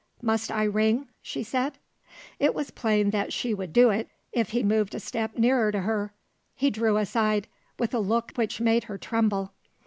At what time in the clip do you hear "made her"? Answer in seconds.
8.59-8.97